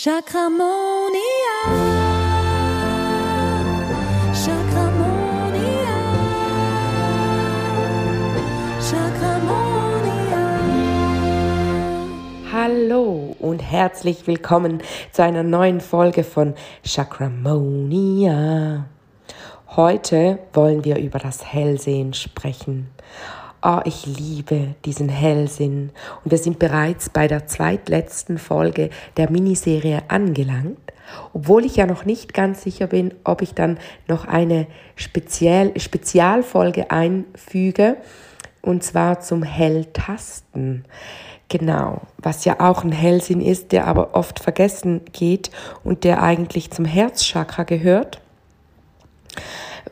[0.00, 0.62] Chakramonia.
[4.32, 5.96] Chakramonia.
[8.78, 10.44] Chakramonia.
[12.52, 16.54] Hallo und herzlich willkommen zu einer neuen Folge von
[16.84, 18.84] Chakramonia.
[19.74, 22.88] Heute wollen wir über das Hellsehen sprechen.
[23.60, 25.90] Oh, ich liebe diesen Hellsinn.
[26.22, 30.78] Und wir sind bereits bei der zweitletzten Folge der Miniserie angelangt,
[31.32, 36.92] obwohl ich ja noch nicht ganz sicher bin, ob ich dann noch eine Spezial Spezialfolge
[36.92, 37.96] einfüge,
[38.62, 40.84] und zwar zum Helltasten.
[41.48, 45.50] Genau, was ja auch ein Hellsinn ist, der aber oft vergessen geht
[45.82, 48.20] und der eigentlich zum Herzchakra gehört.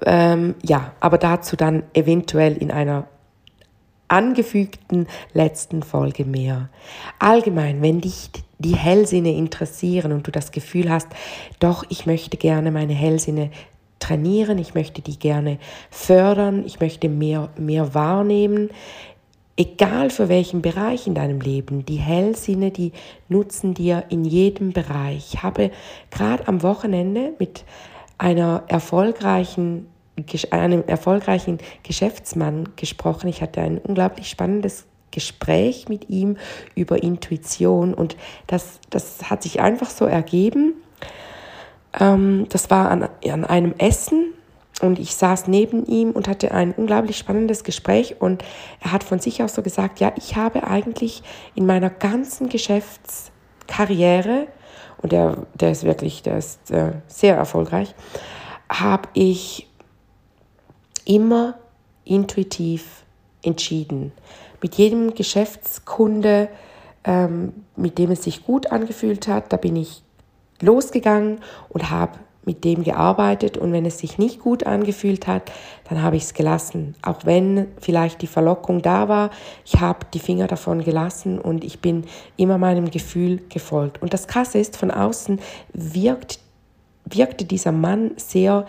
[0.05, 3.07] Ähm, ja, aber dazu dann eventuell in einer
[4.09, 6.69] angefügten letzten Folge mehr.
[7.19, 11.09] Allgemein, wenn dich die Hellsinne interessieren und du das Gefühl hast,
[11.59, 13.51] doch, ich möchte gerne meine Hellsinne
[13.99, 15.59] trainieren, ich möchte die gerne
[15.91, 18.71] fördern, ich möchte mehr, mehr wahrnehmen,
[19.57, 22.93] egal für welchen Bereich in deinem Leben, die Hellsinne, die
[23.29, 25.35] nutzen dir in jedem Bereich.
[25.35, 25.71] Ich habe
[26.11, 27.65] gerade am Wochenende mit
[28.19, 29.89] einer erfolgreichen
[30.51, 33.29] einem erfolgreichen Geschäftsmann gesprochen.
[33.29, 36.37] Ich hatte ein unglaublich spannendes Gespräch mit ihm
[36.75, 40.75] über Intuition und das, das hat sich einfach so ergeben.
[41.99, 44.33] Ähm, das war an, an einem Essen
[44.83, 48.45] und ich saß neben ihm und hatte ein unglaublich spannendes Gespräch und
[48.81, 51.23] er hat von sich aus so gesagt, ja, ich habe eigentlich
[51.55, 54.49] in meiner ganzen Geschäftskarriere,
[54.99, 57.95] und der, der ist wirklich, der ist äh, sehr erfolgreich,
[58.69, 59.66] habe ich
[61.07, 61.55] immer
[62.05, 63.05] intuitiv
[63.43, 64.13] entschieden.
[64.63, 66.49] Mit jedem Geschäftskunde,
[67.05, 70.03] ähm, mit dem es sich gut angefühlt hat, da bin ich
[70.61, 75.51] losgegangen und habe mit dem gearbeitet und wenn es sich nicht gut angefühlt hat,
[75.89, 76.95] dann habe ich es gelassen.
[77.03, 79.31] Auch wenn vielleicht die Verlockung da war,
[79.65, 82.05] ich habe die Finger davon gelassen und ich bin
[82.37, 84.01] immer meinem Gefühl gefolgt.
[84.01, 85.41] Und das Krasse ist, von außen
[85.73, 86.39] wirkt,
[87.05, 88.65] wirkte dieser Mann sehr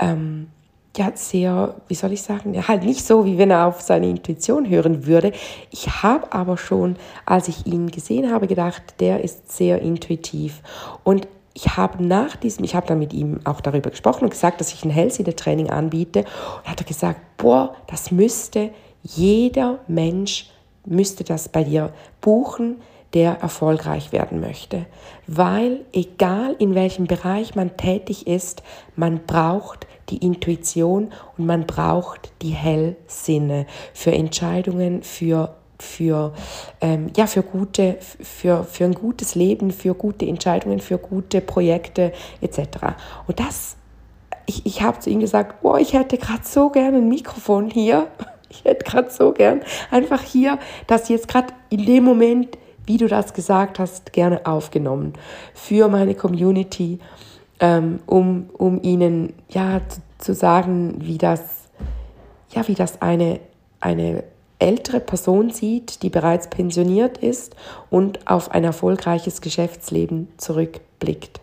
[0.00, 0.48] ähm,
[0.96, 4.68] ja, sehr, wie soll ich sagen, halt nicht so, wie wenn er auf seine Intuition
[4.68, 5.32] hören würde.
[5.70, 10.60] Ich habe aber schon, als ich ihn gesehen habe, gedacht, der ist sehr intuitiv.
[11.02, 14.60] Und ich habe nach diesem, ich habe dann mit ihm auch darüber gesprochen und gesagt,
[14.60, 16.20] dass ich ein Hellsinne-Training anbiete.
[16.20, 18.70] Und hat er gesagt, boah, das müsste
[19.02, 20.50] jeder Mensch,
[20.84, 22.76] müsste das bei dir buchen,
[23.14, 24.86] der erfolgreich werden möchte.
[25.26, 28.62] Weil egal in welchem Bereich man tätig ist,
[28.96, 36.32] man braucht die Intuition und man braucht die Hellsinne für Entscheidungen, für für,
[36.80, 42.12] ähm, ja, für, gute, für, für ein gutes Leben, für gute Entscheidungen, für gute Projekte
[42.40, 42.60] etc.
[43.26, 43.76] Und das,
[44.46, 48.06] ich, ich habe zu ihm gesagt, boah, ich hätte gerade so gerne ein Mikrofon hier.
[48.54, 53.08] Ich hätte gerade so gern einfach hier, dass jetzt gerade in dem Moment, wie du
[53.08, 55.14] das gesagt hast, gerne aufgenommen
[55.54, 56.98] für meine Community
[57.60, 61.40] ähm, um, um ihnen ja zu, zu, sagen, wie das,
[62.50, 63.40] ja, wie das eine,
[63.80, 64.24] eine
[64.58, 67.56] ältere Person sieht, die bereits pensioniert ist
[67.90, 71.40] und auf ein erfolgreiches Geschäftsleben zurückblickt.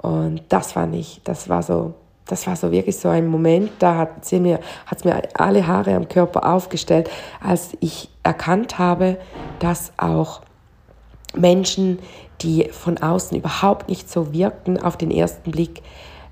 [0.00, 1.94] Und das fand ich, das war so,
[2.26, 4.60] das war so wirklich so ein Moment, da hat es mir,
[5.04, 7.10] mir alle Haare am Körper aufgestellt,
[7.42, 9.18] als ich erkannt habe,
[9.58, 10.40] dass auch
[11.36, 11.98] Menschen,
[12.40, 15.82] die von außen überhaupt nicht so wirkten, auf den ersten Blick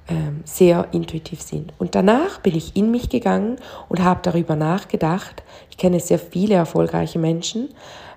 [0.09, 1.73] ähm, sehr intuitiv sind.
[1.79, 3.57] Und danach bin ich in mich gegangen
[3.89, 5.43] und habe darüber nachgedacht.
[5.71, 7.69] Ich kenne sehr viele erfolgreiche Menschen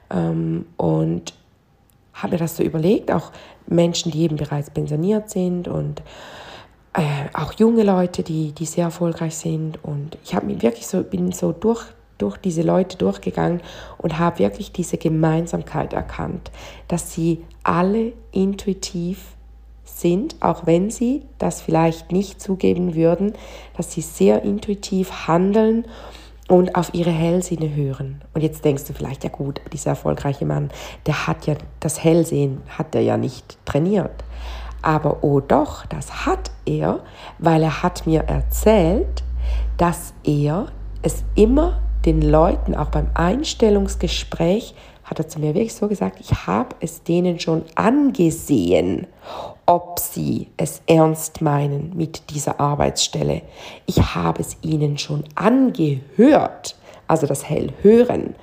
[0.09, 1.34] ähm, und
[2.13, 3.31] habe mir das so überlegt, auch
[3.67, 6.02] Menschen, die eben bereits pensioniert sind und
[6.94, 7.02] äh,
[7.34, 9.84] auch junge Leute, die, die sehr erfolgreich sind.
[9.84, 11.85] Und ich habe mich wirklich so, bin so durch
[12.18, 13.62] durch diese Leute durchgegangen
[13.98, 16.52] und habe wirklich diese Gemeinsamkeit erkannt,
[16.88, 19.36] dass sie alle intuitiv
[19.84, 23.34] sind, auch wenn sie das vielleicht nicht zugeben würden,
[23.78, 25.85] dass sie sehr intuitiv handeln
[26.47, 28.22] und auf ihre Hellsinne hören.
[28.34, 30.70] Und jetzt denkst du vielleicht, ja gut, dieser erfolgreiche Mann,
[31.06, 34.23] der hat ja das Hellsehen, hat er ja nicht trainiert.
[34.82, 37.00] Aber oh doch, das hat er,
[37.40, 39.23] weil er hat mir erzählt,
[39.78, 40.68] dass er
[41.02, 46.47] es immer den Leuten, auch beim Einstellungsgespräch, hat er zu mir wirklich so gesagt, ich
[46.47, 49.07] habe es denen schon angesehen,
[49.66, 53.41] ob sie es ernst meinen mit dieser Arbeitsstelle.
[53.85, 56.75] Ich habe es ihnen schon angehört,
[57.07, 58.35] also das Hellhören,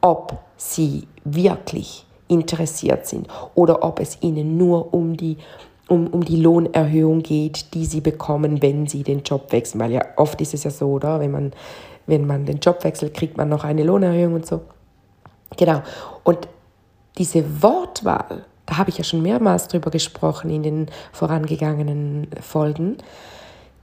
[0.00, 5.36] ob sie wirklich interessiert sind oder ob es ihnen nur um die
[5.88, 9.80] um, um die Lohnerhöhung geht, die sie bekommen, wenn sie den Job wechseln.
[9.80, 11.20] Weil ja oft ist es ja so, oder?
[11.20, 11.52] Wenn man,
[12.06, 14.62] wenn man den Job wechselt, kriegt man noch eine Lohnerhöhung und so.
[15.56, 15.82] Genau.
[16.24, 16.48] Und
[17.18, 22.96] diese Wortwahl, da habe ich ja schon mehrmals drüber gesprochen in den vorangegangenen Folgen.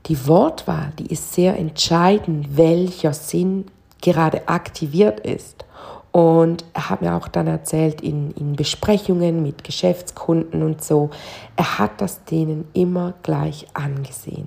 [0.06, 3.66] Die Wortwahl, die ist sehr entscheidend, welcher Sinn
[4.02, 5.64] gerade aktiviert ist.
[6.12, 11.10] Und er hat mir auch dann erzählt in, in Besprechungen mit Geschäftskunden und so,
[11.56, 14.46] er hat das denen immer gleich angesehen.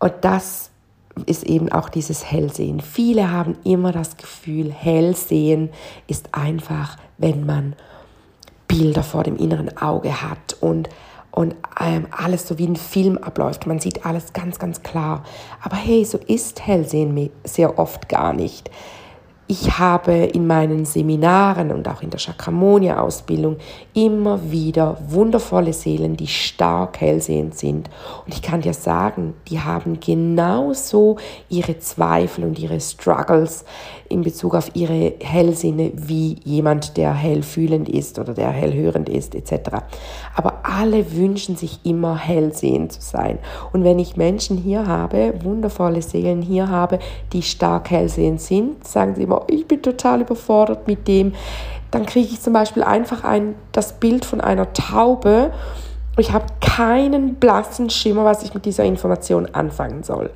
[0.00, 0.69] Und das
[1.26, 2.80] ist eben auch dieses Hellsehen.
[2.80, 5.70] Viele haben immer das Gefühl, Hellsehen
[6.06, 7.74] ist einfach, wenn man
[8.68, 10.88] Bilder vor dem inneren Auge hat und,
[11.32, 13.66] und ähm, alles so wie ein Film abläuft.
[13.66, 15.24] Man sieht alles ganz, ganz klar.
[15.62, 18.70] Aber hey, so ist Hellsehen sehr oft gar nicht.
[19.50, 23.56] Ich habe in meinen Seminaren und auch in der Chakramonia-Ausbildung
[23.94, 27.90] immer wieder wundervolle Seelen, die stark hellsehend sind.
[28.24, 31.16] Und ich kann dir sagen, die haben genauso
[31.48, 33.64] ihre Zweifel und ihre Struggles
[34.08, 39.78] in Bezug auf ihre Hellsinne wie jemand, der hellfühlend ist oder der hellhörend ist etc.
[40.36, 43.38] Aber alle wünschen sich immer hellsehend zu sein.
[43.72, 47.00] Und wenn ich Menschen hier habe, wundervolle Seelen hier habe,
[47.32, 51.34] die stark hellsehend sind, sagen sie immer, ich bin total überfordert mit dem,
[51.90, 55.52] dann kriege ich zum Beispiel einfach ein, das Bild von einer Taube.
[56.18, 60.30] Ich habe keinen blassen Schimmer, was ich mit dieser Information anfangen soll.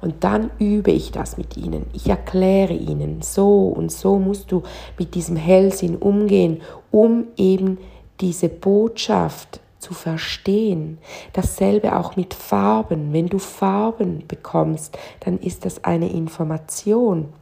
[0.00, 1.86] Und dann übe ich das mit ihnen.
[1.92, 4.62] Ich erkläre ihnen, so und so musst du
[4.98, 6.60] mit diesem Hellsinn umgehen,
[6.90, 7.78] um eben
[8.20, 10.98] diese Botschaft zu verstehen.
[11.32, 13.12] Dasselbe auch mit Farben.
[13.12, 17.32] Wenn du Farben bekommst, dann ist das eine Information.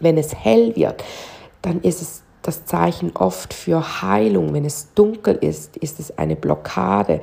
[0.00, 1.04] Wenn es hell wird,
[1.62, 4.54] dann ist es das Zeichen oft für Heilung.
[4.54, 7.20] Wenn es dunkel ist, ist es eine Blockade.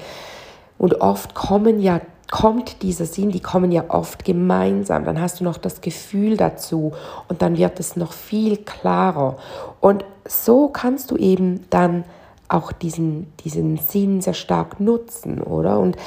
[0.78, 2.02] Und oft kommen ja
[2.32, 5.06] kommt dieser Sinn, die kommen ja oft gemeinsam.
[5.06, 6.94] Dann hast du noch das Gefühl dazu
[7.28, 9.38] und dann wird es noch viel klarer.
[9.80, 12.04] Und so kannst du eben dann
[12.48, 15.80] auch diesen, diesen Sinn sehr stark nutzen, oder?
[15.80, 15.98] Und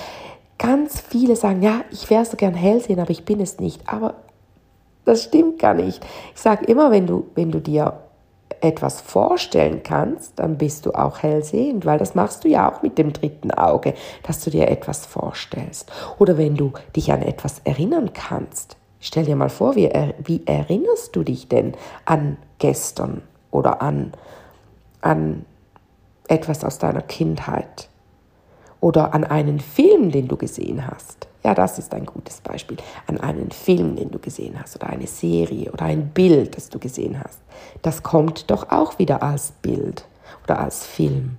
[0.59, 3.81] ganz viele sagen, ja, ich wäre so gern hell sehen, aber ich bin es nicht.
[3.87, 4.15] Aber
[5.09, 6.05] das stimmt gar nicht.
[6.35, 8.01] Ich sage immer, wenn du, wenn du dir
[8.61, 12.99] etwas vorstellen kannst, dann bist du auch hellsehend, weil das machst du ja auch mit
[12.99, 15.91] dem dritten Auge, dass du dir etwas vorstellst.
[16.19, 18.77] Oder wenn du dich an etwas erinnern kannst.
[19.01, 19.89] Stell dir mal vor, wie,
[20.25, 23.23] wie erinnerst du dich denn an gestern
[23.53, 24.13] oder an,
[25.01, 25.45] an
[26.27, 27.89] etwas aus deiner Kindheit?
[28.81, 31.29] Oder an einen Film, den du gesehen hast?
[31.49, 32.77] Ja, das ist ein gutes Beispiel.
[33.07, 36.79] An einen Film, den du gesehen hast, oder eine Serie oder ein Bild, das du
[36.79, 37.39] gesehen hast.
[37.81, 40.05] Das kommt doch auch wieder als Bild
[40.45, 41.39] oder als Film.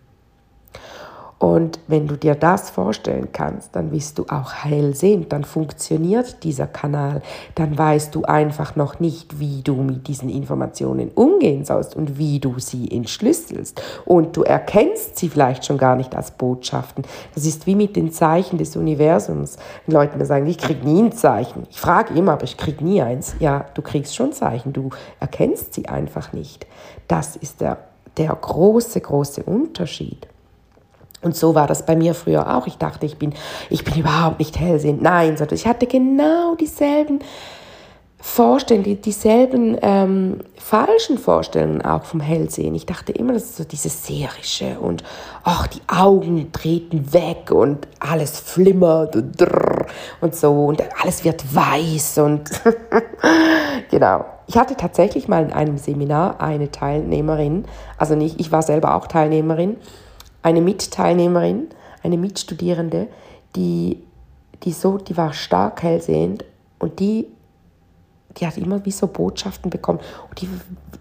[1.39, 6.67] Und wenn du dir das vorstellen kannst, dann bist du auch hellsehend, dann funktioniert dieser
[6.67, 7.21] Kanal,
[7.55, 12.39] dann weißt du einfach noch nicht, wie du mit diesen Informationen umgehen sollst und wie
[12.41, 13.81] du sie entschlüsselst.
[14.03, 17.05] Und du erkennst sie vielleicht schon gar nicht als Botschaften.
[17.33, 19.55] Das ist wie mit den Zeichen des Universums.
[19.85, 21.65] Wenn Leute mir sagen, ich kriege nie ein Zeichen.
[21.69, 23.35] Ich frage immer, aber ich kriege nie eins.
[23.39, 24.89] Ja, du kriegst schon Zeichen, du
[25.21, 26.67] erkennst sie einfach nicht.
[27.07, 27.77] Das ist der,
[28.17, 30.27] der große, große Unterschied.
[31.21, 32.67] Und so war das bei mir früher auch.
[32.67, 33.33] Ich dachte, ich bin,
[33.69, 35.01] ich bin überhaupt nicht hellsehend.
[35.01, 37.19] Nein, ich hatte genau dieselben
[38.21, 42.75] Vorstellungen, dieselben ähm, falschen Vorstellungen auch vom Hellsehen.
[42.75, 45.03] Ich dachte immer, das ist so dieses Serische und
[45.45, 49.37] ach, die Augen treten weg und alles flimmert und,
[50.19, 52.49] und so und alles wird weiß und
[53.89, 54.25] genau.
[54.47, 57.65] Ich hatte tatsächlich mal in einem Seminar eine Teilnehmerin,
[57.97, 59.77] also nicht, ich war selber auch Teilnehmerin,
[60.41, 61.67] eine Mitteilnehmerin,
[62.03, 63.07] eine Mitstudierende,
[63.55, 64.01] die,
[64.63, 66.45] die, so, die war stark hellsehend
[66.79, 67.27] und die,
[68.37, 70.49] die hat immer wie so Botschaften bekommen und die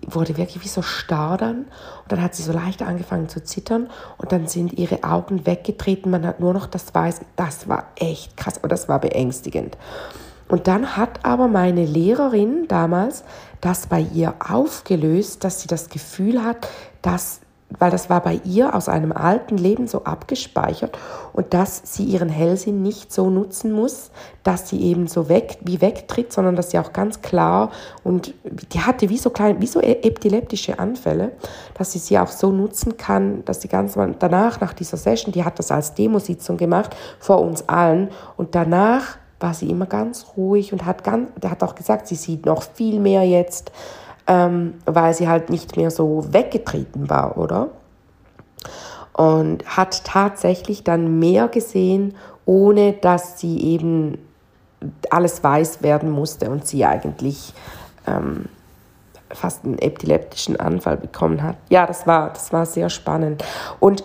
[0.07, 3.90] wurde wirklich wie so starr dann und dann hat sie so leicht angefangen zu zittern
[4.16, 8.37] und dann sind ihre Augen weggetreten, man hat nur noch das Weiß, das war echt
[8.37, 9.76] krass und das war beängstigend.
[10.49, 13.23] Und dann hat aber meine Lehrerin damals
[13.61, 16.66] das bei ihr aufgelöst, dass sie das Gefühl hat,
[17.02, 17.40] dass
[17.78, 20.96] weil das war bei ihr aus einem alten Leben so abgespeichert
[21.34, 24.10] und dass sie ihren Hellsinn nicht so nutzen muss,
[24.42, 27.70] dass sie eben so weg, wie wegtritt, sondern dass sie auch ganz klar
[28.04, 28.32] und
[28.72, 31.32] die hatte wie so klein, wie so e-, epileptische Anfälle,
[31.75, 35.44] dass sie sie auch so nutzen kann, dass sie ganz danach, nach dieser Session, die
[35.44, 40.72] hat das als Demositzung gemacht vor uns allen und danach war sie immer ganz ruhig
[40.72, 43.70] und hat ganz, der hat auch gesagt, sie sieht noch viel mehr jetzt
[44.28, 47.70] ähm, weil sie halt nicht mehr so weggetreten war, oder?
[49.18, 52.14] und hat tatsächlich dann mehr gesehen,
[52.47, 54.16] ohne dass sie eben
[55.11, 57.52] alles weiß werden musste und sie eigentlich
[58.06, 58.47] ähm,
[59.30, 61.56] fast einen epileptischen Anfall bekommen hat.
[61.68, 63.44] Ja, das war, das war sehr spannend.
[63.80, 64.04] Und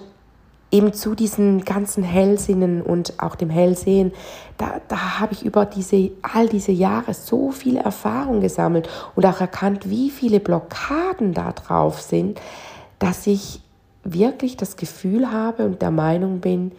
[0.73, 4.11] eben zu diesen ganzen Hellsinnen und auch dem Hellsehen,
[4.57, 9.39] da, da habe ich über diese, all diese Jahre so viel Erfahrung gesammelt und auch
[9.39, 12.41] erkannt, wie viele Blockaden da drauf sind,
[12.97, 13.61] dass ich
[14.03, 16.71] wirklich das Gefühl habe und der Meinung bin,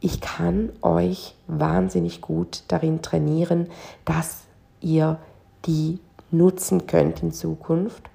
[0.00, 3.68] ich kann euch wahnsinnig gut darin trainieren,
[4.06, 4.44] dass
[4.80, 5.18] ihr
[5.66, 8.08] die nutzen könnt in Zukunft.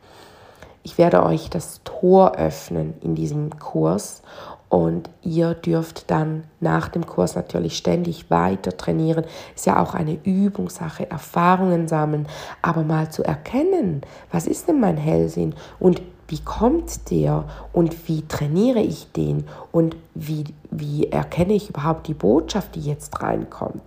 [0.82, 4.24] Ich werde euch das Tor öffnen in diesem Kurs
[4.70, 9.24] und ihr dürft dann nach dem Kurs natürlich ständig weiter trainieren.
[9.56, 12.28] Ist ja auch eine Übungssache, Erfahrungen sammeln,
[12.62, 18.28] aber mal zu erkennen, was ist denn mein Hellsinn und wie kommt der und wie
[18.28, 23.84] trainiere ich den und wie, wie erkenne ich überhaupt die Botschaft, die jetzt reinkommt.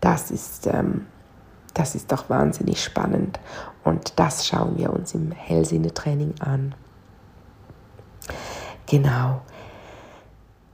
[0.00, 1.06] Das ist, ähm,
[1.74, 3.38] das ist doch wahnsinnig spannend
[3.84, 6.74] und das schauen wir uns im Hellsinne-Training an.
[8.86, 9.42] Genau.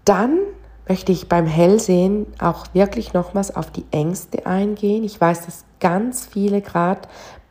[0.04, 0.38] Dann
[0.88, 5.04] möchte ich beim Hellsehen auch wirklich nochmals auf die Ängste eingehen.
[5.04, 7.02] Ich weiß, dass ganz viele gerade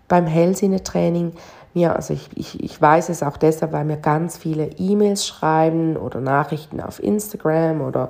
[0.07, 1.33] beim Hellsinne-Training
[1.73, 5.95] mir, also ich, ich, ich weiß es auch deshalb, weil mir ganz viele E-Mails schreiben
[5.95, 8.09] oder Nachrichten auf Instagram oder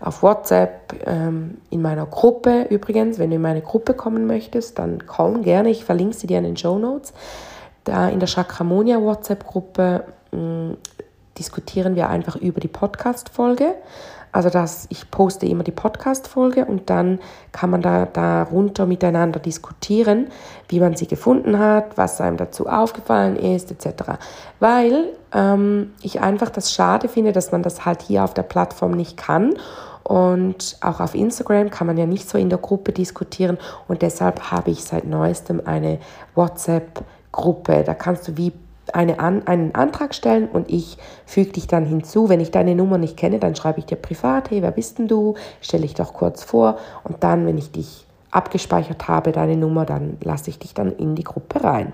[0.00, 2.66] auf WhatsApp ähm, in meiner Gruppe.
[2.68, 5.70] Übrigens, wenn du in meine Gruppe kommen möchtest, dann komm gerne.
[5.70, 7.12] Ich verlinke sie dir in den Show Notes.
[7.84, 10.72] Da in der Chakramonia WhatsApp-Gruppe mm,
[11.38, 13.74] diskutieren wir einfach über die Podcast-Folge.
[14.36, 17.20] Also dass ich poste immer die Podcast-Folge und dann
[17.52, 20.26] kann man da darunter miteinander diskutieren,
[20.68, 24.18] wie man sie gefunden hat, was einem dazu aufgefallen ist, etc.
[24.60, 28.90] Weil ähm, ich einfach das schade finde, dass man das halt hier auf der Plattform
[28.90, 29.54] nicht kann.
[30.02, 33.56] Und auch auf Instagram kann man ja nicht so in der Gruppe diskutieren.
[33.88, 35.98] Und deshalb habe ich seit neuestem eine
[36.34, 37.84] WhatsApp-Gruppe.
[37.84, 38.52] Da kannst du wie
[38.92, 42.28] eine An einen Antrag stellen und ich füge dich dann hinzu.
[42.28, 45.08] Wenn ich deine Nummer nicht kenne, dann schreibe ich dir privat, hey, wer bist denn
[45.08, 45.34] du?
[45.60, 50.18] Stelle ich doch kurz vor und dann, wenn ich dich abgespeichert habe, deine Nummer, dann
[50.22, 51.92] lasse ich dich dann in die Gruppe rein.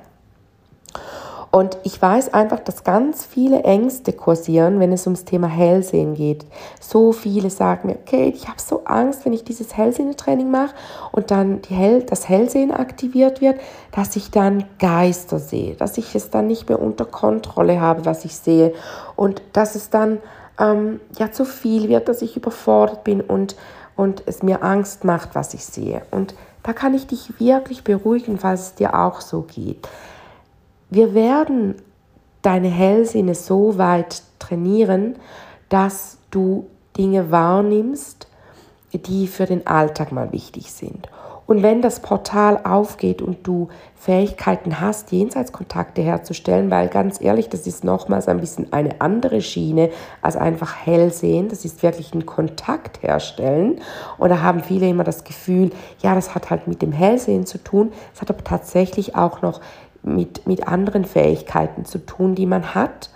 [1.54, 6.47] Und ich weiß einfach, dass ganz viele Ängste kursieren, wenn es ums Thema Hellsehen geht.
[6.80, 10.75] So viele sagen mir, okay, ich habe so Angst, wenn ich dieses Hellsinnetraining mache
[11.12, 13.61] und dann die Hell, das Hellsehen aktiviert wird,
[13.94, 18.25] dass ich dann Geister sehe, dass ich es dann nicht mehr unter Kontrolle habe, was
[18.25, 18.73] ich sehe
[19.14, 20.21] und dass es dann
[20.59, 23.56] ähm, ja zu viel wird, dass ich überfordert bin und,
[23.94, 26.00] und es mir Angst macht, was ich sehe.
[26.12, 29.87] Und da kann ich dich wirklich beruhigen, falls es dir auch so geht.
[30.94, 31.76] Wir werden
[32.42, 35.16] deine Hellsinne so weit trainieren,
[35.70, 36.66] dass du
[36.99, 38.28] Dinge wahrnimmst,
[38.92, 41.08] die für den Alltag mal wichtig sind.
[41.46, 47.66] Und wenn das Portal aufgeht und du Fähigkeiten hast, Jenseitskontakte herzustellen, weil ganz ehrlich, das
[47.66, 49.88] ist nochmals ein bisschen eine andere Schiene
[50.20, 51.49] als einfach hell sehen.
[51.49, 53.80] Das ist wirklich ein Kontakt herstellen.
[54.18, 55.70] Und da haben viele immer das Gefühl,
[56.02, 57.94] ja, das hat halt mit dem Hellsehen zu tun.
[58.14, 59.62] Es hat aber tatsächlich auch noch
[60.02, 63.11] mit, mit anderen Fähigkeiten zu tun, die man hat.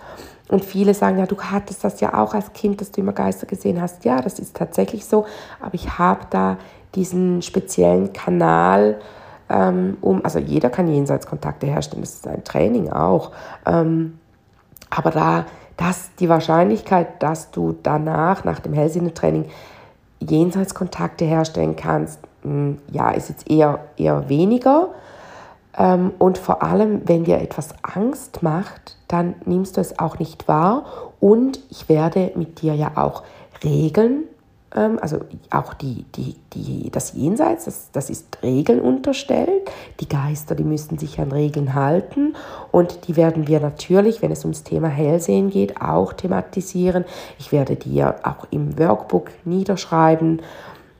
[0.49, 3.47] Und viele sagen, ja, du hattest das ja auch als Kind, dass du immer Geister
[3.47, 4.05] gesehen hast.
[4.05, 5.25] Ja, das ist tatsächlich so.
[5.59, 6.57] Aber ich habe da
[6.95, 8.99] diesen speziellen Kanal,
[9.49, 13.31] ähm, um, also jeder kann Jenseitskontakte herstellen, das ist ein Training auch.
[13.65, 14.19] Ähm,
[14.89, 19.45] aber da, dass die Wahrscheinlichkeit, dass du danach, nach dem Hellsinnetraining,
[20.19, 24.89] Jenseitskontakte herstellen kannst, mh, hm, ja, ist jetzt eher, eher weniger.
[25.77, 30.47] Ähm, und vor allem, wenn dir etwas Angst macht, dann nimmst du es auch nicht
[30.47, 30.85] wahr.
[31.19, 33.23] Und ich werde mit dir ja auch
[33.63, 34.23] Regeln,
[34.75, 35.19] ähm, also
[35.49, 39.69] auch die, die, die, das Jenseits, das, das ist Regeln unterstellt.
[39.99, 42.35] Die Geister, die müssen sich an Regeln halten.
[42.71, 47.05] Und die werden wir natürlich, wenn es ums Thema Hellsehen geht, auch thematisieren.
[47.39, 50.41] Ich werde dir auch im Workbook niederschreiben,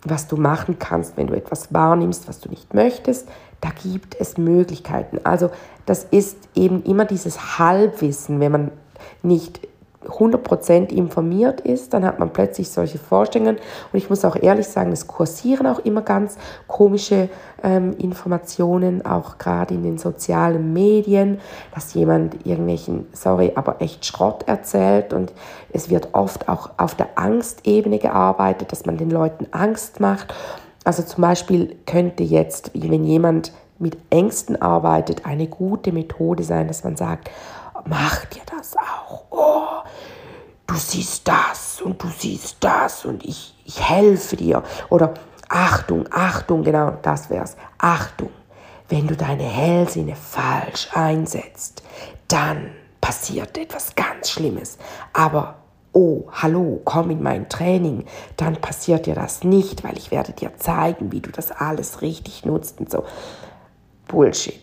[0.04, 3.28] was du machen kannst, wenn du etwas wahrnimmst, was du nicht möchtest
[3.62, 5.20] da gibt es Möglichkeiten.
[5.24, 5.50] Also
[5.86, 8.72] das ist eben immer dieses Halbwissen, wenn man
[9.24, 9.68] nicht
[10.06, 13.58] 100% informiert ist, dann hat man plötzlich solche Vorstellungen.
[13.92, 16.38] Und ich muss auch ehrlich sagen, es kursieren auch immer ganz
[16.68, 17.30] komische
[17.64, 21.40] ähm, Informationen, auch gerade in den sozialen Medien,
[21.74, 25.14] dass jemand irgendwelchen, sorry, aber echt Schrott erzählt.
[25.14, 25.34] Und
[25.74, 30.34] es wird oft auch auf der Angstebene gearbeitet, dass man den Leuten Angst macht.
[30.84, 36.84] Also zum Beispiel könnte jetzt, wenn jemand mit Ängsten arbeitet, eine gute Methode sein, dass
[36.84, 37.30] man sagt,
[37.90, 39.26] macht ihr das auch?
[39.30, 39.88] Oh,
[40.66, 44.64] du siehst das und du siehst das und ich, ich helfe dir.
[44.90, 45.14] Oder
[45.50, 47.56] Achtung, Achtung, genau das wär's.
[47.78, 48.32] Achtung,
[48.90, 51.84] wenn du deine Hellsinne falsch einsetzt,
[52.28, 54.78] dann passiert etwas ganz Schlimmes.
[55.14, 55.56] Aber
[55.94, 60.56] oh, hallo, komm in mein Training, dann passiert dir das nicht, weil ich werde dir
[60.58, 63.04] zeigen, wie du das alles richtig nutzt und so.
[64.08, 64.62] Bullshit.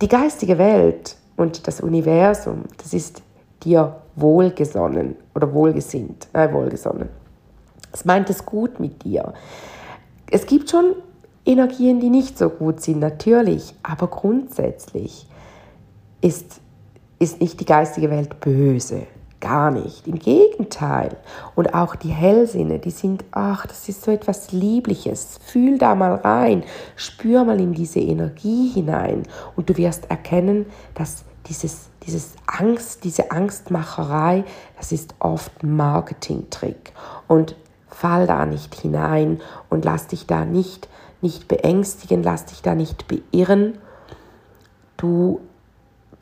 [0.00, 3.22] Die geistige Welt und das Universum, das ist
[3.62, 7.08] dir wohlgesonnen oder wohlgesinnt, äh, wohlgesonnen.
[7.92, 9.32] Es meint es gut mit dir.
[10.30, 10.96] Es gibt schon
[11.44, 15.26] Energien, die nicht so gut sind, natürlich, aber grundsätzlich
[16.20, 16.60] ist,
[17.18, 19.06] ist nicht die geistige Welt böse.
[19.42, 20.06] Gar nicht.
[20.06, 21.16] Im Gegenteil.
[21.56, 25.40] Und auch die Hellsinne, die sind, ach, das ist so etwas Liebliches.
[25.44, 26.62] Fühl da mal rein,
[26.94, 29.24] spür mal in diese Energie hinein
[29.56, 34.44] und du wirst erkennen, dass dieses, dieses Angst, diese Angstmacherei,
[34.76, 36.92] das ist oft Marketingtrick.
[37.26, 37.56] Und
[37.88, 40.88] fall da nicht hinein und lass dich da nicht,
[41.20, 43.78] nicht beängstigen, lass dich da nicht beirren.
[44.96, 45.40] Du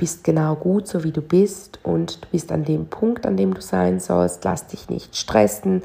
[0.01, 3.53] bist genau gut, so wie du bist und du bist an dem Punkt, an dem
[3.53, 4.43] du sein sollst.
[4.47, 5.83] Lass dich nicht stressen,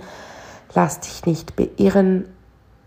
[0.74, 2.24] lass dich nicht beirren.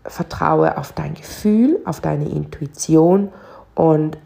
[0.03, 3.29] Vertraue auf dein Gefühl, auf deine Intuition
[3.75, 4.17] und,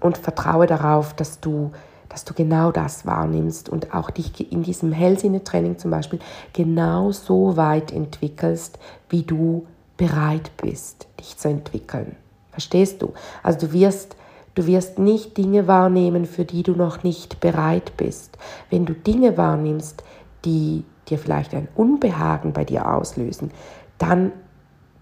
[0.00, 1.72] und vertraue darauf, dass du,
[2.08, 6.20] dass du genau das wahrnimmst und auch dich in diesem Hellsinnetraining zum Beispiel
[6.54, 8.78] genau so weit entwickelst,
[9.10, 9.66] wie du
[9.98, 12.16] bereit bist, dich zu entwickeln.
[12.50, 13.12] Verstehst du?
[13.42, 14.16] Also du wirst
[14.54, 18.38] Du wirst nicht Dinge wahrnehmen, für die du noch nicht bereit bist.
[18.70, 20.04] Wenn du Dinge wahrnimmst,
[20.44, 23.50] die dir vielleicht ein Unbehagen bei dir auslösen,
[23.98, 24.32] dann,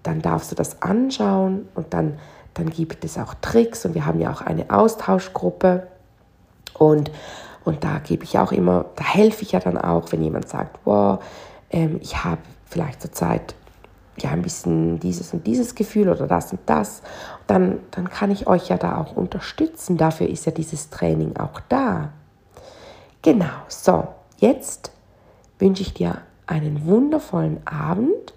[0.02, 2.18] dann darfst du das anschauen und dann,
[2.54, 5.86] dann gibt es auch Tricks und wir haben ja auch eine Austauschgruppe
[6.74, 7.10] und,
[7.64, 10.78] und da gebe ich auch immer, da helfe ich ja dann auch, wenn jemand sagt,
[10.84, 11.22] wow,
[11.70, 13.54] ähm, ich habe vielleicht zurzeit
[14.18, 17.02] ja ein bisschen dieses und dieses Gefühl oder das und das,
[17.46, 19.96] dann, dann kann ich euch ja da auch unterstützen.
[19.96, 22.10] Dafür ist ja dieses Training auch da.
[23.22, 24.90] Genau, so, jetzt
[25.58, 28.34] wünsche ich dir einen wundervollen Abend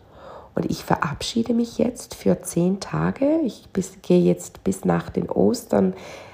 [0.53, 3.39] und ich verabschiede mich jetzt für zehn Tage.
[3.43, 5.93] Ich bis, gehe jetzt bis nach den Ostern,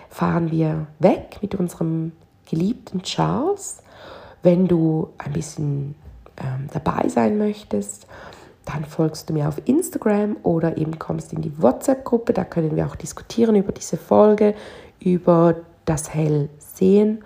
[0.09, 2.11] fahren wir weg mit unserem
[2.49, 3.81] geliebten Charles.
[4.43, 5.95] Wenn du ein bisschen
[6.37, 8.05] ähm, dabei sein möchtest,
[8.65, 12.33] dann folgst du mir auf Instagram oder eben kommst in die WhatsApp-Gruppe.
[12.33, 14.53] Da können wir auch diskutieren über diese Folge,
[14.99, 17.23] über das Hellsehen.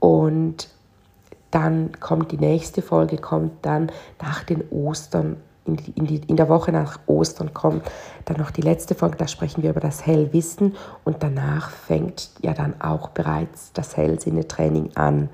[0.00, 0.68] Und
[1.50, 5.36] dann kommt die nächste Folge, kommt dann nach den Ostern
[5.68, 7.82] in, in, die, in der Woche nach Ostern kommt
[8.24, 12.54] dann noch die letzte Folge, da sprechen wir über das Hellwissen und danach fängt ja
[12.54, 15.28] dann auch bereits das Hellsinnetraining an.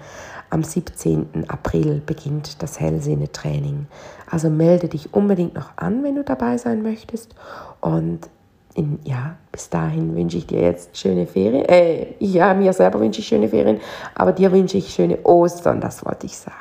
[0.51, 1.47] Am 17.
[1.49, 3.87] April beginnt das Hellsinnetraining.
[4.31, 7.35] Also melde dich unbedingt noch an, wenn du dabei sein möchtest
[7.81, 8.29] und
[8.75, 11.65] in, ja, bis dahin wünsche ich dir jetzt schöne Ferien.
[11.67, 13.81] Äh, ja, mir selber wünsche ich schöne Ferien,
[14.17, 16.59] aber dir wünsche ich schöne Ostern, das wollte ich sagen.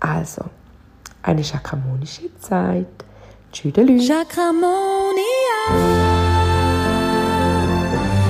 [0.00, 0.42] Also,
[1.26, 2.86] eine chakramonische Zeit.
[3.52, 3.98] Tschüdelü.
[3.98, 5.58] Chakramonia.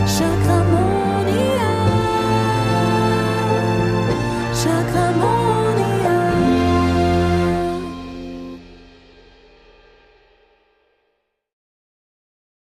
[0.06, 0.55] Chakramonia.